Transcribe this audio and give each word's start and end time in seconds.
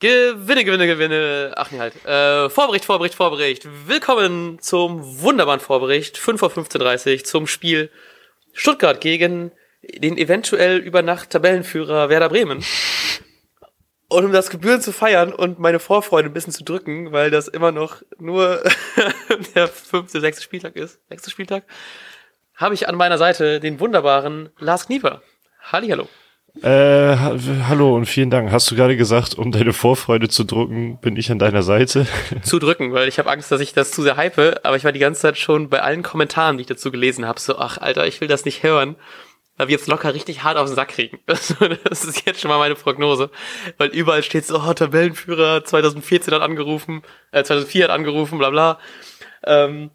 Gewinne, 0.00 0.64
Gewinne, 0.64 0.86
Gewinne. 0.86 1.54
Ach 1.56 1.72
nee, 1.72 1.80
halt. 1.80 2.04
Äh, 2.06 2.48
Vorbericht, 2.50 2.84
Vorbericht, 2.84 3.16
Vorbericht. 3.16 3.66
Willkommen 3.88 4.60
zum 4.60 5.22
wunderbaren 5.22 5.58
Vorbericht. 5.58 6.18
5 6.18 6.38
vor 6.38 6.50
15.30 6.50 7.24
zum 7.24 7.48
Spiel 7.48 7.90
Stuttgart 8.52 9.00
gegen 9.00 9.50
den 9.82 10.16
eventuell 10.16 10.78
über 10.78 11.02
Nacht 11.02 11.30
Tabellenführer 11.30 12.10
Werder 12.10 12.28
Bremen. 12.28 12.64
Und 14.08 14.24
um 14.24 14.32
das 14.32 14.50
Gebühren 14.50 14.80
zu 14.80 14.92
feiern 14.92 15.32
und 15.32 15.58
meine 15.58 15.80
Vorfreude 15.80 16.28
ein 16.28 16.32
bisschen 16.32 16.52
zu 16.52 16.62
drücken, 16.62 17.10
weil 17.10 17.32
das 17.32 17.48
immer 17.48 17.72
noch 17.72 18.00
nur 18.18 18.62
der 19.56 19.66
fünfte, 19.66 20.20
sechste 20.20 20.44
Spieltag 20.44 20.76
ist, 20.76 21.00
sechste 21.08 21.30
Spieltag, 21.30 21.64
habe 22.54 22.74
ich 22.74 22.88
an 22.88 22.94
meiner 22.94 23.18
Seite 23.18 23.58
den 23.58 23.80
wunderbaren 23.80 24.50
Lars 24.60 24.86
Knieper. 24.86 25.22
Hallihallo. 25.60 26.08
Äh, 26.62 27.16
hallo 27.16 27.94
und 27.94 28.06
vielen 28.06 28.30
Dank. 28.30 28.50
Hast 28.50 28.70
du 28.70 28.74
gerade 28.74 28.96
gesagt, 28.96 29.34
um 29.34 29.52
deine 29.52 29.72
Vorfreude 29.72 30.28
zu 30.28 30.42
drücken, 30.42 30.98
bin 31.00 31.16
ich 31.16 31.30
an 31.30 31.38
deiner 31.38 31.62
Seite? 31.62 32.06
Zu 32.42 32.58
drücken, 32.58 32.92
weil 32.92 33.06
ich 33.06 33.20
habe 33.20 33.30
Angst, 33.30 33.52
dass 33.52 33.60
ich 33.60 33.74
das 33.74 33.92
zu 33.92 34.02
sehr 34.02 34.16
hype, 34.16 34.60
aber 34.64 34.76
ich 34.76 34.82
war 34.82 34.90
die 34.90 34.98
ganze 34.98 35.20
Zeit 35.20 35.38
schon 35.38 35.68
bei 35.68 35.82
allen 35.82 36.02
Kommentaren, 36.02 36.56
die 36.56 36.62
ich 36.62 36.66
dazu 36.66 36.90
gelesen 36.90 37.26
habe, 37.26 37.38
so, 37.38 37.58
ach 37.58 37.78
Alter, 37.78 38.08
ich 38.08 38.20
will 38.20 38.26
das 38.26 38.44
nicht 38.44 38.64
hören, 38.64 38.96
weil 39.56 39.68
wir 39.68 39.76
jetzt 39.76 39.86
locker 39.86 40.14
richtig 40.14 40.42
hart 40.42 40.56
auf 40.56 40.66
den 40.66 40.74
Sack 40.74 40.88
kriegen. 40.88 41.20
Das 41.26 42.04
ist 42.04 42.26
jetzt 42.26 42.40
schon 42.40 42.48
mal 42.48 42.58
meine 42.58 42.74
Prognose, 42.74 43.30
weil 43.76 43.90
überall 43.90 44.24
steht 44.24 44.44
so, 44.44 44.58
oh, 44.58 44.72
Tabellenführer 44.72 45.64
2014 45.64 46.34
hat 46.34 46.42
angerufen, 46.42 47.02
äh, 47.30 47.44
2004 47.44 47.84
hat 47.84 47.90
angerufen, 47.90 48.38
bla 48.38 48.50
bla. 48.50 48.78
Ähm, 49.44 49.90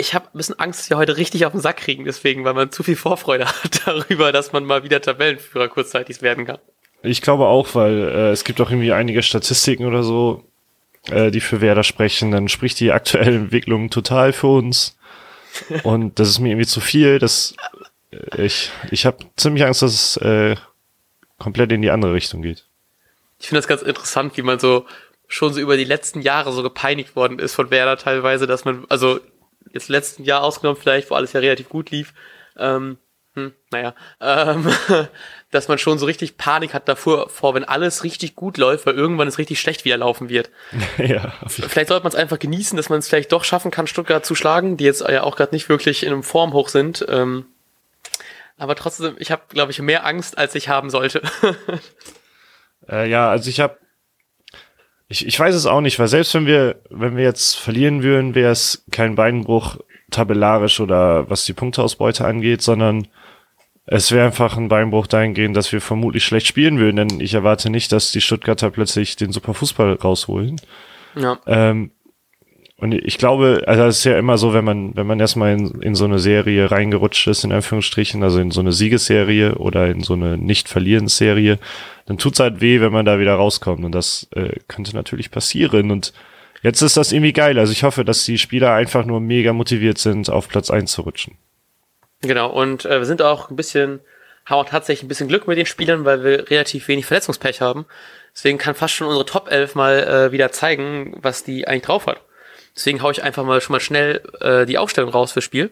ich 0.00 0.14
habe 0.14 0.26
ein 0.26 0.38
bisschen 0.38 0.58
Angst, 0.58 0.80
dass 0.80 0.90
wir 0.90 0.96
heute 0.96 1.16
richtig 1.16 1.46
auf 1.46 1.52
den 1.52 1.60
Sack 1.60 1.76
kriegen, 1.76 2.04
deswegen, 2.04 2.44
weil 2.44 2.54
man 2.54 2.72
zu 2.72 2.82
viel 2.82 2.96
Vorfreude 2.96 3.46
hat 3.64 3.86
darüber, 3.86 4.32
dass 4.32 4.52
man 4.52 4.64
mal 4.64 4.82
wieder 4.82 5.00
Tabellenführer 5.00 5.68
kurzzeitig 5.68 6.22
werden 6.22 6.46
kann. 6.46 6.58
Ich 7.02 7.22
glaube 7.22 7.46
auch, 7.46 7.74
weil 7.74 7.98
äh, 7.98 8.30
es 8.30 8.44
gibt 8.44 8.60
auch 8.60 8.70
irgendwie 8.70 8.92
einige 8.92 9.22
Statistiken 9.22 9.86
oder 9.86 10.02
so, 10.02 10.44
äh, 11.10 11.30
die 11.30 11.40
für 11.40 11.60
Werder 11.60 11.82
sprechen. 11.82 12.30
Dann 12.30 12.48
spricht 12.48 12.80
die 12.80 12.92
aktuelle 12.92 13.36
Entwicklung 13.36 13.90
total 13.90 14.32
für 14.32 14.48
uns. 14.48 14.96
Und 15.82 16.18
das 16.18 16.28
ist 16.28 16.40
mir 16.40 16.50
irgendwie 16.50 16.66
zu 16.66 16.80
viel. 16.80 17.18
Das, 17.18 17.54
äh, 18.10 18.44
ich 18.44 18.70
ich 18.90 19.06
habe 19.06 19.18
ziemlich 19.36 19.64
Angst, 19.64 19.82
dass 19.82 19.92
es 19.92 20.16
äh, 20.18 20.56
komplett 21.38 21.72
in 21.72 21.82
die 21.82 21.90
andere 21.90 22.12
Richtung 22.12 22.42
geht. 22.42 22.66
Ich 23.38 23.48
finde 23.48 23.60
das 23.60 23.68
ganz 23.68 23.82
interessant, 23.82 24.36
wie 24.36 24.42
man 24.42 24.58
so 24.58 24.84
schon 25.26 25.54
so 25.54 25.60
über 25.60 25.76
die 25.76 25.84
letzten 25.84 26.20
Jahre 26.20 26.52
so 26.52 26.62
gepeinigt 26.62 27.16
worden 27.16 27.38
ist 27.38 27.54
von 27.54 27.70
Werder 27.70 27.96
teilweise, 27.96 28.46
dass 28.46 28.64
man, 28.64 28.84
also 28.88 29.20
jetzt 29.72 29.88
letzten 29.88 30.24
Jahr 30.24 30.42
ausgenommen 30.42 30.80
vielleicht, 30.80 31.10
wo 31.10 31.14
alles 31.14 31.32
ja 31.32 31.40
relativ 31.40 31.68
gut 31.68 31.90
lief, 31.90 32.14
ähm, 32.56 32.98
hm, 33.34 33.52
naja, 33.70 33.94
ähm, 34.20 34.68
dass 35.52 35.68
man 35.68 35.78
schon 35.78 35.98
so 35.98 36.06
richtig 36.06 36.36
Panik 36.36 36.74
hat 36.74 36.88
davor, 36.88 37.28
vor, 37.28 37.54
wenn 37.54 37.64
alles 37.64 38.02
richtig 38.02 38.34
gut 38.34 38.58
läuft, 38.58 38.86
weil 38.86 38.96
irgendwann 38.96 39.28
es 39.28 39.38
richtig 39.38 39.60
schlecht 39.60 39.84
wieder 39.84 39.96
laufen 39.96 40.28
wird. 40.28 40.50
ja, 40.98 41.32
vielleicht 41.46 41.88
sollte 41.88 42.02
man 42.02 42.12
es 42.12 42.16
einfach 42.18 42.40
genießen, 42.40 42.76
dass 42.76 42.88
man 42.88 42.98
es 42.98 43.08
vielleicht 43.08 43.30
doch 43.30 43.44
schaffen 43.44 43.70
kann, 43.70 43.86
Stuttgart 43.86 44.26
zu 44.26 44.34
schlagen, 44.34 44.76
die 44.76 44.84
jetzt 44.84 45.02
ja 45.02 45.22
auch 45.22 45.36
gerade 45.36 45.54
nicht 45.54 45.68
wirklich 45.68 46.02
in 46.02 46.12
einem 46.12 46.24
Formhoch 46.24 46.68
sind. 46.68 47.06
Ähm, 47.08 47.46
aber 48.58 48.74
trotzdem, 48.74 49.14
ich 49.18 49.30
habe, 49.30 49.42
glaube 49.48 49.70
ich, 49.70 49.80
mehr 49.80 50.04
Angst, 50.04 50.36
als 50.36 50.54
ich 50.56 50.68
haben 50.68 50.90
sollte. 50.90 51.22
äh, 52.88 53.08
ja, 53.08 53.30
also 53.30 53.48
ich 53.48 53.60
habe 53.60 53.78
ich, 55.10 55.26
ich 55.26 55.38
weiß 55.38 55.54
es 55.56 55.66
auch 55.66 55.80
nicht, 55.80 55.98
weil 55.98 56.08
selbst 56.08 56.32
wenn 56.34 56.46
wir, 56.46 56.76
wenn 56.88 57.16
wir 57.16 57.24
jetzt 57.24 57.56
verlieren 57.56 58.04
würden, 58.04 58.36
wäre 58.36 58.52
es 58.52 58.84
kein 58.92 59.16
Beinbruch 59.16 59.76
tabellarisch 60.10 60.80
oder 60.80 61.28
was 61.28 61.44
die 61.44 61.52
Punkteausbeute 61.52 62.24
angeht, 62.24 62.62
sondern 62.62 63.08
es 63.86 64.12
wäre 64.12 64.26
einfach 64.26 64.56
ein 64.56 64.68
Beinbruch 64.68 65.08
dahingehend, 65.08 65.56
dass 65.56 65.72
wir 65.72 65.80
vermutlich 65.80 66.24
schlecht 66.24 66.46
spielen 66.46 66.78
würden, 66.78 67.08
denn 67.08 67.20
ich 67.20 67.34
erwarte 67.34 67.70
nicht, 67.70 67.90
dass 67.90 68.12
die 68.12 68.20
Stuttgarter 68.20 68.70
plötzlich 68.70 69.16
den 69.16 69.32
Superfußball 69.32 69.94
rausholen. 69.94 70.60
Ja. 71.16 71.40
Ähm, 71.44 71.90
und 72.80 72.92
ich 72.92 73.18
glaube, 73.18 73.62
also 73.66 73.84
es 73.84 73.98
ist 73.98 74.04
ja 74.04 74.18
immer 74.18 74.38
so, 74.38 74.54
wenn 74.54 74.64
man, 74.64 74.96
wenn 74.96 75.06
man 75.06 75.20
erstmal 75.20 75.52
in, 75.52 75.82
in 75.82 75.94
so 75.94 76.06
eine 76.06 76.18
Serie 76.18 76.70
reingerutscht 76.70 77.26
ist, 77.26 77.44
in 77.44 77.52
Anführungsstrichen, 77.52 78.22
also 78.22 78.40
in 78.40 78.50
so 78.50 78.60
eine 78.60 78.72
Siegesserie 78.72 79.56
oder 79.56 79.88
in 79.88 80.02
so 80.02 80.14
eine 80.14 80.38
Nicht-Verlierens-Serie, 80.38 81.58
dann 82.06 82.16
tut's 82.16 82.40
halt 82.40 82.62
weh, 82.62 82.80
wenn 82.80 82.92
man 82.92 83.04
da 83.04 83.18
wieder 83.18 83.34
rauskommt. 83.34 83.84
Und 83.84 83.92
das 83.92 84.28
äh, 84.34 84.56
könnte 84.66 84.96
natürlich 84.96 85.30
passieren. 85.30 85.90
Und 85.90 86.14
jetzt 86.62 86.80
ist 86.80 86.96
das 86.96 87.12
irgendwie 87.12 87.34
geil. 87.34 87.58
Also 87.58 87.72
ich 87.72 87.82
hoffe, 87.82 88.02
dass 88.02 88.24
die 88.24 88.38
Spieler 88.38 88.72
einfach 88.72 89.04
nur 89.04 89.20
mega 89.20 89.52
motiviert 89.52 89.98
sind, 89.98 90.30
auf 90.30 90.48
Platz 90.48 90.70
eins 90.70 90.92
zu 90.92 91.02
rutschen. 91.02 91.36
Genau, 92.22 92.50
und 92.50 92.86
äh, 92.86 92.98
wir 92.98 93.06
sind 93.06 93.20
auch 93.20 93.50
ein 93.50 93.56
bisschen, 93.56 94.00
haben 94.46 94.60
auch 94.60 94.68
tatsächlich 94.68 95.04
ein 95.04 95.08
bisschen 95.08 95.28
Glück 95.28 95.46
mit 95.46 95.58
den 95.58 95.66
Spielern, 95.66 96.06
weil 96.06 96.24
wir 96.24 96.50
relativ 96.50 96.88
wenig 96.88 97.04
Verletzungspech 97.04 97.60
haben. 97.60 97.84
Deswegen 98.34 98.56
kann 98.56 98.74
fast 98.74 98.94
schon 98.94 99.06
unsere 99.06 99.26
Top 99.26 99.50
11 99.50 99.74
mal 99.74 99.98
äh, 99.98 100.32
wieder 100.32 100.50
zeigen, 100.50 101.14
was 101.20 101.44
die 101.44 101.68
eigentlich 101.68 101.82
drauf 101.82 102.06
hat. 102.06 102.22
Deswegen 102.74 103.02
haue 103.02 103.12
ich 103.12 103.22
einfach 103.22 103.44
mal 103.44 103.60
schon 103.60 103.74
mal 103.74 103.80
schnell 103.80 104.22
äh, 104.40 104.66
die 104.66 104.78
Aufstellung 104.78 105.10
raus 105.10 105.32
fürs 105.32 105.44
Spiel. 105.44 105.70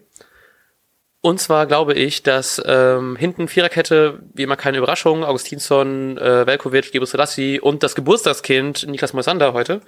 Und 1.20 1.40
zwar 1.40 1.66
glaube 1.66 1.94
ich, 1.94 2.22
dass 2.22 2.62
ähm, 2.64 3.16
hinten 3.16 3.48
Viererkette, 3.48 4.20
wie 4.34 4.44
immer 4.44 4.56
keine 4.56 4.78
Überraschung, 4.78 5.24
Augustinsson, 5.24 6.16
äh, 6.16 6.46
Velkovic, 6.46 6.92
Gebrselassie 6.92 7.60
und 7.60 7.82
das 7.82 7.94
Geburtstagskind 7.94 8.86
Niklas 8.86 9.14
Moisander 9.14 9.52
heute. 9.52 9.80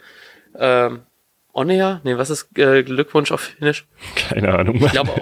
Ähm, 0.58 1.02
Onea? 1.52 2.00
Nee, 2.04 2.16
was 2.16 2.30
ist 2.30 2.56
äh, 2.58 2.82
Glückwunsch 2.82 3.32
auf 3.32 3.40
Finnisch? 3.42 3.86
Keine 4.16 4.56
Ahnung. 4.56 4.76
Ich 4.76 4.90
glaube 4.92 5.12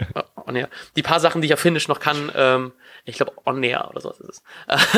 Onea. 0.46 0.68
Die 0.96 1.02
paar 1.02 1.20
Sachen, 1.20 1.42
die 1.42 1.46
ich 1.46 1.54
auf 1.54 1.60
Finnisch 1.60 1.88
noch 1.88 2.00
kann, 2.00 2.32
ähm, 2.34 2.72
ich 3.04 3.16
glaube 3.16 3.32
Onea 3.44 3.88
oder 3.88 4.00
sowas 4.00 4.20
ist 4.20 4.28
es. 4.30 4.42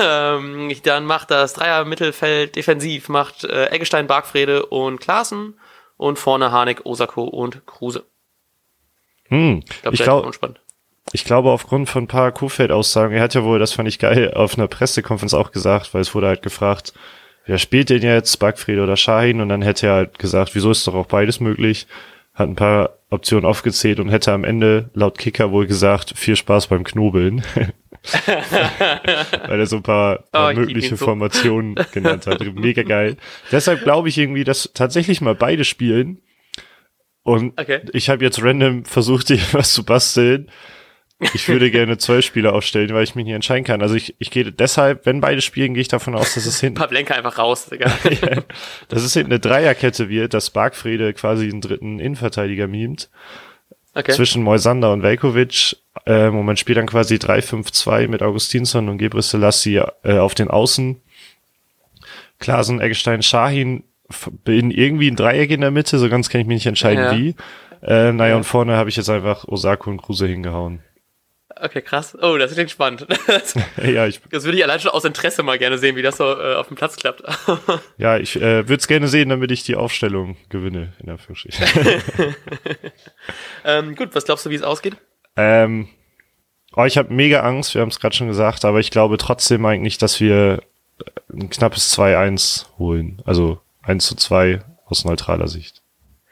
Ähm, 0.02 0.72
dann 0.84 1.04
macht 1.04 1.30
das 1.30 1.54
Dreier 1.54 1.84
Mittelfeld 1.84 2.56
defensiv, 2.56 3.08
macht 3.08 3.44
äh, 3.44 3.66
Eggestein, 3.66 4.06
Bargfrede 4.06 4.66
und 4.66 5.00
Klaassen 5.00 5.58
und 6.00 6.18
vorne 6.18 6.50
Harnik, 6.50 6.86
Osako 6.86 7.24
und 7.24 7.66
Kruse. 7.66 8.04
Hm, 9.28 9.62
ich 9.68 9.82
glaube, 9.82 9.94
ich, 9.94 10.02
glaub, 10.02 10.58
ich 11.12 11.24
glaube, 11.24 11.50
aufgrund 11.50 11.90
von 11.90 12.04
ein 12.04 12.08
paar 12.08 12.32
Kuhfeld-Aussagen, 12.32 13.14
er 13.14 13.22
hat 13.22 13.34
ja 13.34 13.44
wohl, 13.44 13.58
das 13.58 13.74
fand 13.74 13.86
ich 13.86 13.98
geil, 13.98 14.32
auf 14.34 14.56
einer 14.56 14.66
Pressekonferenz 14.66 15.34
auch 15.34 15.52
gesagt, 15.52 15.92
weil 15.92 16.00
es 16.00 16.14
wurde 16.14 16.28
halt 16.28 16.42
gefragt, 16.42 16.94
wer 17.44 17.58
spielt 17.58 17.90
denn 17.90 18.02
jetzt, 18.02 18.38
Backfried 18.38 18.78
oder 18.78 18.96
Shahin? 18.96 19.42
Und 19.42 19.50
dann 19.50 19.60
hätte 19.60 19.88
er 19.88 19.94
halt 19.94 20.18
gesagt, 20.18 20.54
wieso 20.54 20.70
ist 20.70 20.86
doch 20.86 20.94
auch 20.94 21.06
beides 21.06 21.38
möglich? 21.38 21.86
Hat 22.32 22.48
ein 22.48 22.56
paar 22.56 22.94
Optionen 23.10 23.44
aufgezählt 23.44 24.00
und 24.00 24.08
hätte 24.08 24.32
am 24.32 24.44
Ende 24.44 24.88
laut 24.94 25.18
Kicker 25.18 25.52
wohl 25.52 25.66
gesagt, 25.66 26.14
viel 26.16 26.36
Spaß 26.36 26.68
beim 26.68 26.82
Knobeln. 26.82 27.44
Weil 29.46 29.60
er 29.60 29.66
so 29.66 29.76
ein 29.76 29.82
paar, 29.82 30.24
paar 30.32 30.52
oh, 30.52 30.54
mögliche 30.54 30.96
so. 30.96 31.04
Formationen 31.04 31.74
genannt 31.92 32.26
hat. 32.26 32.40
Mega 32.54 32.82
geil. 32.82 33.16
Deshalb 33.52 33.82
glaube 33.82 34.08
ich 34.08 34.18
irgendwie, 34.18 34.44
dass 34.44 34.70
tatsächlich 34.74 35.20
mal 35.20 35.34
beide 35.34 35.64
spielen. 35.64 36.22
Und 37.22 37.60
okay. 37.60 37.82
ich 37.92 38.08
habe 38.08 38.24
jetzt 38.24 38.42
random 38.42 38.84
versucht, 38.84 39.28
dir 39.28 39.40
was 39.52 39.72
zu 39.72 39.84
basteln. 39.84 40.50
Ich 41.34 41.46
würde 41.48 41.70
gerne 41.70 41.98
zwölf 41.98 42.24
Spieler 42.24 42.54
aufstellen, 42.54 42.94
weil 42.94 43.04
ich 43.04 43.14
mich 43.14 43.26
nicht 43.26 43.34
entscheiden 43.34 43.64
kann. 43.64 43.82
Also 43.82 43.94
ich, 43.94 44.16
ich 44.18 44.30
gehe 44.30 44.50
deshalb, 44.50 45.04
wenn 45.04 45.20
beide 45.20 45.42
spielen, 45.42 45.74
gehe 45.74 45.82
ich 45.82 45.88
davon 45.88 46.14
aus, 46.14 46.32
dass 46.34 46.46
es 46.46 46.60
hinten. 46.60 46.78
Pavlenka 46.78 47.12
einfach 47.14 47.36
raus, 47.36 47.66
Digga. 47.66 47.92
ja, 48.04 48.42
dass 48.88 49.02
es 49.02 49.12
hinten 49.12 49.32
eine 49.32 49.38
Dreierkette 49.38 50.08
wird, 50.08 50.32
dass 50.32 50.48
Barkfrede 50.48 51.12
quasi 51.12 51.50
den 51.50 51.60
dritten 51.60 52.00
Innenverteidiger 52.00 52.68
mimt. 52.68 53.10
Okay. 53.94 54.12
Zwischen 54.12 54.42
Moisander 54.42 54.92
und 54.92 55.02
Velkovic. 55.02 55.76
Ähm, 56.06 56.38
und 56.38 56.46
man 56.46 56.56
spielt 56.56 56.78
dann 56.78 56.86
quasi 56.86 57.16
3-5-2 57.16 58.08
mit 58.08 58.22
Augustinsson 58.22 58.88
und 58.88 58.98
Gebre 58.98 59.22
Selassie 59.22 59.82
äh, 60.04 60.18
auf 60.18 60.34
den 60.34 60.48
Außen. 60.48 61.00
Klasen, 62.38 62.80
Eggestein, 62.80 63.22
Shahin 63.22 63.84
bilden 64.44 64.70
irgendwie 64.70 65.10
ein 65.10 65.16
Dreieck 65.16 65.50
in 65.50 65.60
der 65.60 65.70
Mitte, 65.70 65.98
so 65.98 66.08
ganz 66.08 66.28
kann 66.28 66.40
ich 66.40 66.46
mich 66.46 66.56
nicht 66.56 66.66
entscheiden, 66.66 67.04
ja. 67.04 67.16
wie. 67.16 67.34
Äh, 67.82 68.12
naja, 68.12 68.30
ja. 68.30 68.36
und 68.36 68.44
vorne 68.44 68.76
habe 68.76 68.88
ich 68.90 68.96
jetzt 68.96 69.10
einfach 69.10 69.46
Osako 69.46 69.90
und 69.90 70.02
Kruse 70.02 70.26
hingehauen. 70.26 70.80
Okay, 71.62 71.82
krass. 71.82 72.16
Oh, 72.20 72.38
das 72.38 72.54
klingt 72.54 72.70
spannend. 72.70 73.06
Das, 73.26 73.54
ja, 73.82 74.06
ich, 74.06 74.20
das 74.30 74.44
würde 74.44 74.56
ich 74.58 74.64
allein 74.64 74.80
schon 74.80 74.90
aus 74.90 75.04
Interesse 75.04 75.42
mal 75.42 75.58
gerne 75.58 75.78
sehen, 75.78 75.94
wie 75.94 76.02
das 76.02 76.16
so 76.16 76.24
äh, 76.24 76.54
auf 76.54 76.68
dem 76.68 76.76
Platz 76.76 76.96
klappt. 76.96 77.22
ja, 77.98 78.16
ich 78.18 78.36
äh, 78.36 78.68
würde 78.68 78.80
es 78.80 78.88
gerne 78.88 79.08
sehen, 79.08 79.28
damit 79.28 79.50
ich 79.50 79.62
die 79.62 79.76
Aufstellung 79.76 80.36
gewinne 80.48 80.94
in 80.98 81.06
der 81.06 81.14
Anführungsstrichen. 81.14 81.64
Ähm, 83.64 83.94
gut, 83.94 84.14
was 84.14 84.24
glaubst 84.24 84.46
du, 84.46 84.50
wie 84.50 84.54
es 84.54 84.62
ausgeht? 84.62 84.96
Ähm, 85.36 85.88
oh, 86.74 86.84
ich 86.84 86.98
habe 86.98 87.12
mega 87.12 87.40
Angst, 87.40 87.74
wir 87.74 87.82
haben 87.82 87.88
es 87.88 88.00
gerade 88.00 88.14
schon 88.14 88.28
gesagt, 88.28 88.64
aber 88.64 88.80
ich 88.80 88.90
glaube 88.90 89.16
trotzdem 89.18 89.64
eigentlich, 89.66 89.98
dass 89.98 90.20
wir 90.20 90.62
ein 91.32 91.50
knappes 91.50 91.96
2-1 91.96 92.66
holen. 92.78 93.22
Also 93.24 93.60
1 93.82 94.06
zu 94.06 94.16
2 94.16 94.60
aus 94.86 95.04
neutraler 95.04 95.48
Sicht. 95.48 95.82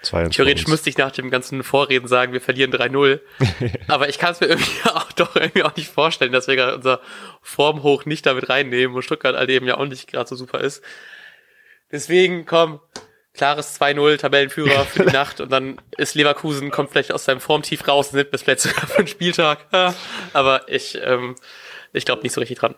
Theoretisch 0.02 0.68
müsste 0.68 0.90
ich 0.90 0.96
nach 0.96 1.10
dem 1.10 1.28
ganzen 1.28 1.64
Vorreden 1.64 2.06
sagen, 2.06 2.32
wir 2.32 2.40
verlieren 2.40 2.72
3-0. 2.72 3.20
Aber 3.88 4.08
ich 4.08 4.18
kann 4.18 4.32
es 4.32 4.40
mir 4.40 4.46
irgendwie 4.46 4.70
auch 4.84 5.10
doch 5.12 5.34
irgendwie 5.34 5.64
auch 5.64 5.74
nicht 5.74 5.88
vorstellen, 5.90 6.32
dass 6.32 6.46
wir 6.46 6.56
gerade 6.56 6.76
unser 6.76 7.00
Formhoch 7.42 8.04
nicht 8.04 8.24
damit 8.24 8.48
reinnehmen 8.48 8.94
und 8.94 9.02
Stuttgart 9.02 9.36
halt 9.36 9.50
eben 9.50 9.66
ja 9.66 9.76
auch 9.76 9.86
nicht 9.86 10.06
gerade 10.06 10.28
so 10.28 10.36
super 10.36 10.60
ist. 10.60 10.82
Deswegen, 11.90 12.44
komm, 12.44 12.80
klares 13.38 13.80
2-0, 13.80 14.18
Tabellenführer 14.18 14.84
für 14.84 15.06
die 15.06 15.12
Nacht 15.12 15.40
und 15.40 15.50
dann 15.50 15.80
ist 15.96 16.14
Leverkusen, 16.14 16.70
kommt 16.70 16.90
vielleicht 16.90 17.12
aus 17.12 17.24
seinem 17.24 17.40
Formtief 17.40 17.86
raus 17.88 18.08
und 18.08 18.18
sind 18.18 18.30
bis 18.30 18.42
Plätze 18.42 18.68
für 18.68 19.02
den 19.02 19.06
Spieltag. 19.06 19.64
Aber 20.32 20.68
ich, 20.68 20.98
ähm, 21.02 21.36
ich 21.92 22.04
glaube 22.04 22.22
nicht 22.22 22.32
so 22.32 22.40
richtig 22.40 22.58
dran. 22.58 22.74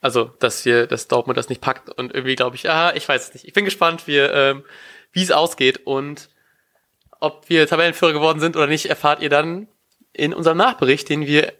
Also, 0.00 0.30
dass 0.38 0.64
wir, 0.64 0.86
dass 0.86 1.08
Dortmund 1.08 1.36
das 1.36 1.48
nicht 1.48 1.60
packt 1.60 1.88
und 1.90 2.14
irgendwie 2.14 2.36
glaube 2.36 2.56
ich, 2.56 2.70
ah, 2.70 2.92
ich 2.94 3.08
weiß 3.08 3.28
es 3.28 3.34
nicht. 3.34 3.44
Ich 3.46 3.52
bin 3.52 3.64
gespannt, 3.64 4.06
wie, 4.06 4.18
ähm, 4.18 4.64
wie 5.12 5.22
es 5.22 5.30
ausgeht 5.30 5.80
und 5.84 6.28
ob 7.20 7.48
wir 7.48 7.66
Tabellenführer 7.66 8.12
geworden 8.12 8.40
sind 8.40 8.56
oder 8.56 8.66
nicht, 8.66 8.86
erfahrt 8.86 9.20
ihr 9.20 9.28
dann 9.28 9.68
in 10.12 10.34
unserem 10.34 10.58
Nachbericht, 10.58 11.08
den 11.08 11.26
wir 11.26 11.52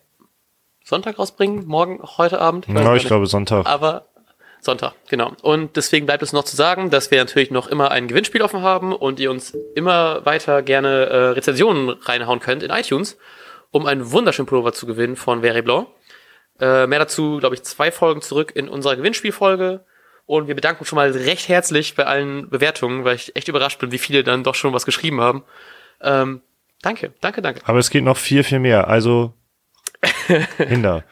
Sonntag 0.84 1.18
rausbringen, 1.18 1.66
morgen, 1.66 2.00
heute 2.02 2.40
Abend. 2.40 2.66
Ja, 2.66 2.94
ich 2.96 3.06
glaube 3.06 3.26
Sonntag. 3.26 3.66
Aber 3.66 4.08
Sonntag, 4.64 4.94
genau. 5.08 5.32
Und 5.42 5.76
deswegen 5.76 6.06
bleibt 6.06 6.22
es 6.22 6.32
noch 6.32 6.44
zu 6.44 6.54
sagen, 6.54 6.88
dass 6.88 7.10
wir 7.10 7.18
natürlich 7.18 7.50
noch 7.50 7.66
immer 7.66 7.90
ein 7.90 8.06
Gewinnspiel 8.06 8.42
offen 8.42 8.62
haben 8.62 8.92
und 8.92 9.18
ihr 9.18 9.28
uns 9.32 9.56
immer 9.74 10.24
weiter 10.24 10.62
gerne 10.62 11.06
äh, 11.06 11.16
Rezensionen 11.30 11.88
reinhauen 11.88 12.38
könnt 12.38 12.62
in 12.62 12.70
iTunes, 12.70 13.18
um 13.72 13.86
einen 13.86 14.12
wunderschönen 14.12 14.46
Pullover 14.46 14.72
zu 14.72 14.86
gewinnen 14.86 15.16
von 15.16 15.40
Very 15.40 15.62
Blanc. 15.62 15.88
Äh, 16.60 16.86
mehr 16.86 17.00
dazu, 17.00 17.38
glaube 17.38 17.56
ich, 17.56 17.64
zwei 17.64 17.90
Folgen 17.90 18.22
zurück 18.22 18.52
in 18.54 18.68
unserer 18.68 18.94
Gewinnspielfolge. 18.94 19.84
Und 20.26 20.46
wir 20.46 20.54
bedanken 20.54 20.82
uns 20.82 20.88
schon 20.88 20.96
mal 20.96 21.10
recht 21.10 21.48
herzlich 21.48 21.96
bei 21.96 22.06
allen 22.06 22.48
Bewertungen, 22.48 23.04
weil 23.04 23.16
ich 23.16 23.34
echt 23.34 23.48
überrascht 23.48 23.80
bin, 23.80 23.90
wie 23.90 23.98
viele 23.98 24.22
dann 24.22 24.44
doch 24.44 24.54
schon 24.54 24.72
was 24.72 24.86
geschrieben 24.86 25.20
haben. 25.20 25.42
Ähm, 26.00 26.40
danke, 26.82 27.12
danke, 27.20 27.42
danke. 27.42 27.62
Aber 27.64 27.80
es 27.80 27.90
geht 27.90 28.04
noch 28.04 28.16
viel, 28.16 28.44
viel 28.44 28.60
mehr. 28.60 28.86
Also 28.86 29.34
Hinder. 30.56 31.02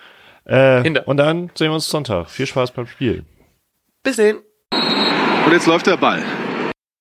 Äh, 0.44 0.85
Hinder. 0.85 1.08
Und 1.08 1.17
dann 1.17 1.50
sehen 1.56 1.70
wir 1.70 1.75
uns 1.75 1.88
Sonntag. 1.88 2.31
Viel 2.31 2.46
Spaß 2.46 2.70
beim 2.70 2.87
Spiel. 2.87 3.25
Bis 4.02 4.17
dann. 4.17 4.38
Und 5.47 5.52
jetzt 5.52 5.67
läuft 5.67 5.87
der 5.87 5.97
Ball. 5.97 6.23